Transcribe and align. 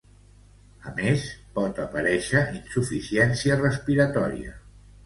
A 0.91 0.93
més, 0.99 1.27
pot 1.59 1.83
aparéixer 1.85 2.43
insuficiència 2.61 3.63
respiratòria. 3.65 4.61